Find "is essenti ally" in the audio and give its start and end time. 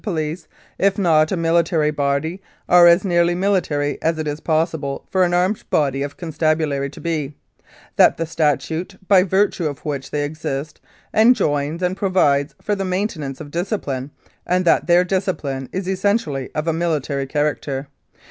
15.71-16.49